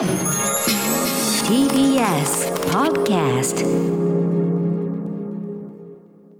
[0.00, 0.08] TBS
[2.72, 3.60] Podcast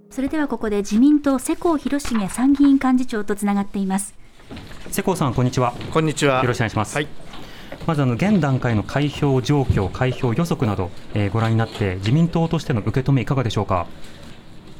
[0.09, 4.15] それではここで自民党世耕弘成参議院幹事長とつながっています。
[4.89, 5.75] 世耕さんこんにちは。
[5.93, 6.41] こんにちは。
[6.41, 7.07] よろしくお願いします、はい、
[7.85, 13.85] まずあの現段階の開票状況開票予測など、えー、ご覧になって自民党としての受け止めいかがでしょうか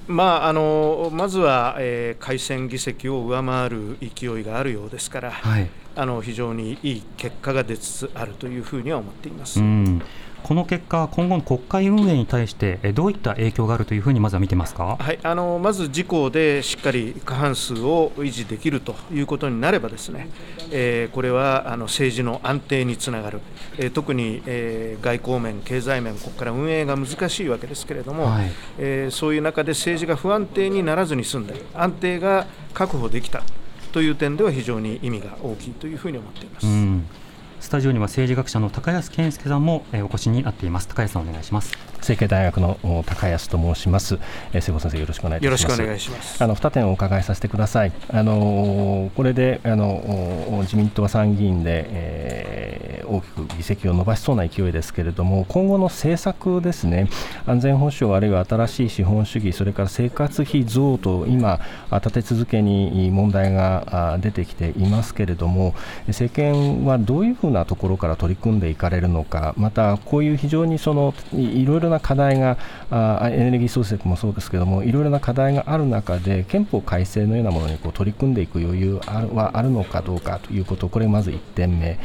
[0.08, 9.60] まあ、あのまずは、えー、改選議席を上回る勢いがあるようですから、はい、あの非常にいい結果が出つつあるというふうには思っています。
[9.60, 10.02] うん
[10.44, 20.30] この結果、今後の国会運営に対して、どういった影響があるというふうにまずは見てますか、はい、あのまず自公でしっかり過半数を維持できるということになれば、ですね、
[20.72, 23.42] えー、これはあの政治の安定につながる、
[23.78, 33.44] えー、特に、えー、外交面、経済面、ここから運営が難しいわけですけれども、はい、えー、そういう中で政治が不安定にならずに済んで、安定が確保できた
[33.92, 36.68] という点では非常に意味が大きいというふうに思っています。
[36.68, 37.06] うん
[37.62, 44.18] スタジオには政治学者の高安健介さんもお越しになっています高安さんお願いします成蹊大学の高安と申します。
[44.54, 45.46] えー、瀬古先生よろしくお願いします。
[45.46, 46.44] よろしくお願いします。
[46.44, 47.92] あの二点お伺いさせてください。
[48.10, 52.41] あのこれであの自民党は参議院で、えー、
[53.12, 57.10] 大きく議席を伸ばしそうな勢いですけれども、今後の政策ですね。
[57.46, 61.60] 安全保障あるいは新しい資本主義、それから生活費増と今
[61.92, 65.74] 立て続けに問題が出てきていますけれども、
[66.08, 72.58] 政権はどういうふうなところから取り組んでいかれるのか、またこういう非常にそのいろいろな課題が
[72.90, 81.98] あエネルギー総策もそうですけどもいろいろな課題がある中で憲法改正のようなものにこう取り組んでいく余裕はあるのかどうかということこれまず1点目、はい、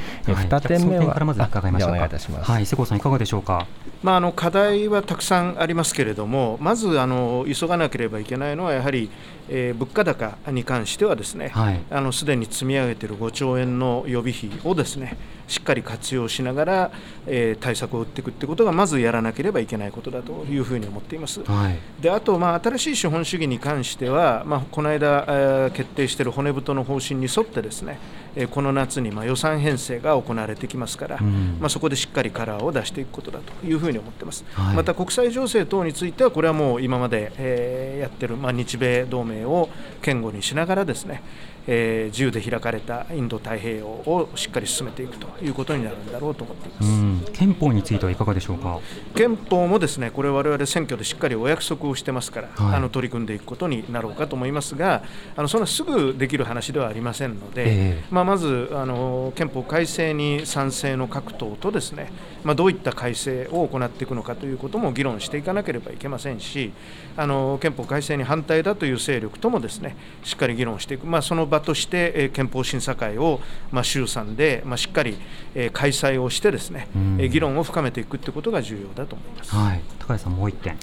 [0.46, 1.14] 2点目は。
[1.14, 1.94] からまず伺いましょうか。
[1.94, 3.66] お願いいたします、はい、瀬古さんいかがでしょうか、
[4.02, 9.10] まあ、あの課題はたくさんありますけれどもまずあの急がなければいけないのはやはり、
[9.48, 15.16] えー、物価高に関してはですね、はい、あのすでに積み上げている5兆円の予備費をですね
[15.48, 16.90] しっかり活用しながら、
[17.26, 21.42] えー、対策を打っていくということがまずやらなければいけないことだというふうに思っています。
[21.44, 27.98] はい、であと、まあ、新しい資本主義に関しては、まあ、この間、えー、決定している骨太の方針に沿ってですね、
[28.36, 34.44] えー、この夏にまあ予算編成が行われてきますから、うん、まあ、そこでしっかりカラーを出していくことだというふうに思っています。
[34.52, 39.68] はい、また国際情勢等についてはこれはもう今まで、えー、やってる、まあ、日米同盟を
[40.02, 41.22] 堅固にしながらですね
[41.66, 47.32] えー、自由で開かれたインド太平洋をしっかり進めていくということになるんだろうと思っています。
[47.32, 48.78] 憲法についてはいかがでしょうか？
[49.14, 55.02] 憲法もですねこれ、われわれ選挙でしっかりお約束をしてますから、はい、あの取り組んでいくことになろうかと思いますが、
[55.36, 62.12] あのそんなすぐできる話ではありませんので、えー、まあ、まずあの憲法改正に賛成の各党とですね、
[62.44, 66.72] まあ、どういった改正を行っていくのかということも議論していかなければいけませんし、
[67.16, 73.40] あの憲法改正に反対だという勢力ともですねしっかり議論していく、まあ、その場として、え憲法審査会を、
[73.70, 75.18] まあ、衆参で、まあ、しっかり、
[75.54, 79.54] え開催をしてですね、え議論を深めていくということが重要だと思います。
[79.54, 80.76] はい、高橋さんもう一点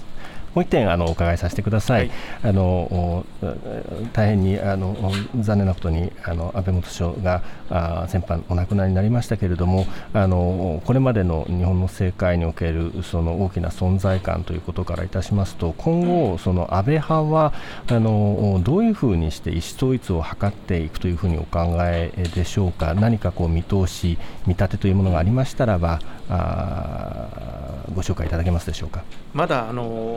[0.54, 2.06] もう一点あのお伺いさせてください。
[2.06, 2.10] はい、
[2.44, 3.26] あの
[4.12, 4.96] 大変にあの
[5.36, 17.52] 残念なことにあの安倍元首相があ先般お亡くなりになりましたけれども、あのこれまでの日本の政界におけるその大きな存在感ということからいたしますと、今後その安倍派は
[17.88, 22.94] あのどういうふうにして意思統一を図っていくというふうにお考えでしょうか？
[22.94, 25.98] 何かこう見通し見立てというものがありましたらば、
[26.30, 27.28] あ
[27.92, 29.02] ご紹介いただけますでしょうか？
[29.32, 30.13] まだあの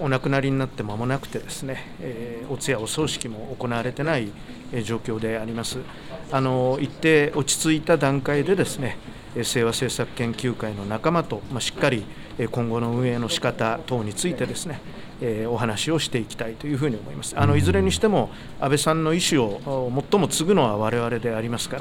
[0.00, 4.32] お亡くなりになって間もなくてですね、えー、お通夜お葬式も行われてない、
[4.72, 5.78] えー、状況であります。
[6.30, 8.96] あの一定落ち着いた段階でですね
[9.34, 12.04] 清和政策研究会の仲間と、まあ、しっかり
[12.50, 14.80] 今後の運営の仕方等についてですね、
[15.20, 17.34] えー、お話をしていきたいというふうに思います。
[17.38, 18.30] あのいずれにしても
[18.60, 21.78] 安倍さんの意思を最も継ぐのは我々でありますか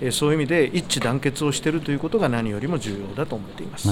[0.00, 3.88] らそういう意味で一致団結をしているということが何よりも重要だと思っています。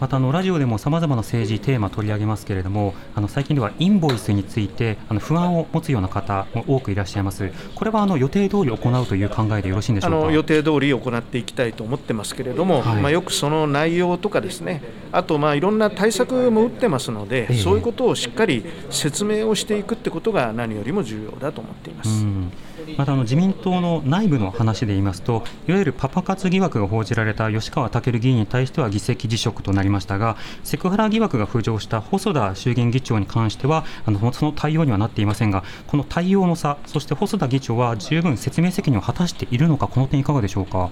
[0.00, 7.50] またあのラジオでもさまざまな政治テーマ取り上げますけれどもあの最近ではインボイスについてあの不安を持つような方も多くいらっしゃいます。
[7.74, 10.32] これはあの予定通り行うという考えでよろしいんでしょうか？
[10.32, 14.82] 予定通り行っていきたいと思ってますけれども、はい、まあ、よくその内容とかですね
[15.16, 22.10] あとまあいろんな対策も打ってますので、えそういうことをしっかり説明をしていくってことが何よりも重要だと思っています。
[22.10, 22.52] うん
[22.98, 40.90] またあの自民党の内部の話で言いますと、いわゆるパパ活疑惑が報じられた吉川赳議員に対しては議席辞職となりましたが、セクハラ疑惑が浮上した細田衆議院議長に関しては、あのその対応にはなっていませんが、この対応の差、そして細田議長は十分説明責任を果たしているのか、この点、いかがでしょうか？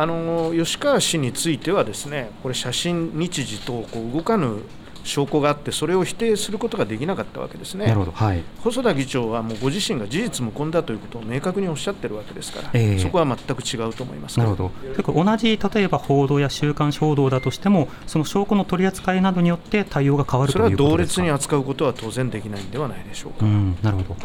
[0.00, 4.62] あの吉川氏については、ですねこれ、写真、日時とこう動かぬ
[5.02, 7.86] 証拠があって、それを否定することができなかったわけですね。
[7.86, 14.70] なるほどはい、細田議長はもうご自身が事実無根だということを明確におっしゃってるわけですから、えー、そこは全く違うと思いますなるほど。
[14.82, 20.76] というか同じ例えば報道や週刊誌報道だとしても、その証拠の取り扱いなどによって対応が変わるということですか？
[20.76, 23.46] それは同列に扱うことは当然できないんではないでしょうか。
[23.46, 24.16] うん、なるほど。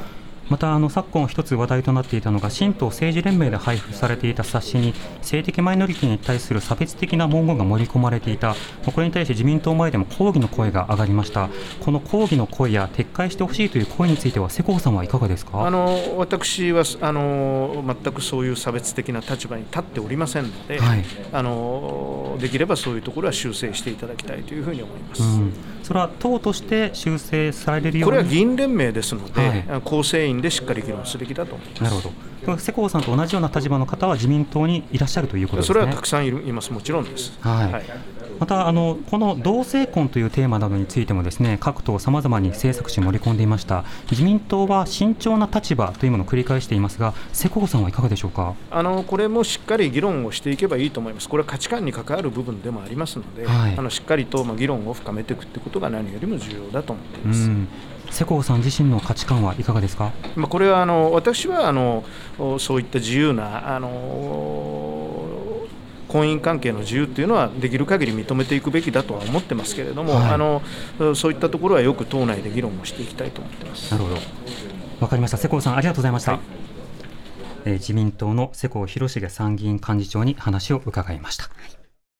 [0.50, 8.56] またあの昨今一つ話題となっていたのが新党政治連盟で配布されていた冊子に性的マイノリティに対する差別的な文言が盛り込まれていた。
[8.86, 11.50] これに対して自民党前でも抗議の声が上がりました。
[11.84, 15.66] この抗議の声や撤回してほしいという声については世耕さんはいかがですか？
[15.66, 25.54] あの私はあの全くそういう差別的な立場に立っておりませんので、はい、あのできればそういうところは修正していただきたいというふうに思います、うん、
[25.84, 28.04] それは党として修正されるように。
[28.04, 31.84] これは議員連盟ですので、はい、構成員でしっかり議論すべきだと思います。
[31.84, 32.58] なるほど。
[32.58, 35.74] 世耕さんと同じような立場の方は自民党にいらっしゃるということですね。
[35.74, 37.38] それはたくさんいます、もちろんです。
[37.42, 37.84] はい、はい
[38.44, 43.86] またあのこの同性婚というテーマなどについてもですね各党さまざまに政策肢盛り込んでいました。
[44.12, 48.54] 自民党は慎重な立場というものを繰り返していますが世耕さんはいかがでしょうか？
[48.70, 51.30] あのこれもしっかり議論をしていけばいいと思います。
[51.30, 57.50] これは価値観に関わる部分でもありますので、はい、あのしっかりとまあ議論を深めていくということが何よりも重要だと思っています。
[58.12, 62.04] 世耕さん自身の価値観はいかがですか、まあ、これはあの私はあの
[62.60, 64.93] そういった自由なあの
[66.14, 70.62] 婚姻関係の自由というのはできる限り認めていくべきだとは思ってますけれども、はい、あの
[71.16, 73.92] そういったところはよく党内で議論をしていきたいと思ってます。
[73.92, 74.18] なるほど。
[75.00, 75.38] わかりました。
[75.38, 76.42] 世耕さんありがとうございました、はい、
[77.66, 81.46] えー、自民党の世耕弘成参議院幹事長に話を伺いました。
[81.46, 81.83] はい